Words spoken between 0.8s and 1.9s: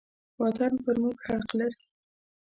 پر موږ حق لري.